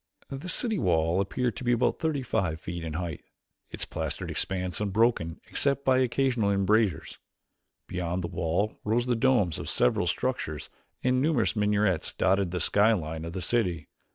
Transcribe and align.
The 0.31 0.49
city 0.49 0.79
wall 0.79 1.21
appeared 1.21 1.55
to 1.57 1.63
be 1.63 1.73
about 1.73 1.99
thirty 1.99 2.23
feet 2.23 2.83
in 2.83 2.93
height, 2.93 3.21
its 3.69 3.85
plastered 3.85 4.31
expanse 4.31 4.81
unbroken 4.81 5.39
except 5.47 5.85
by 5.85 5.99
occasional 5.99 6.49
embrasures. 6.49 7.19
Beyond 7.87 8.23
the 8.23 8.27
wall 8.27 8.79
rose 8.83 9.05
the 9.05 9.15
domes 9.15 9.59
of 9.59 9.69
several 9.69 10.07
structures 10.07 10.71
and 11.03 11.21
numerous 11.21 11.55
minarets 11.55 12.13
dotted 12.13 12.49
the 12.49 12.59
sky 12.59 12.93
line 12.93 13.25
of 13.25 13.33
the 13.33 13.41
city. 13.41 13.89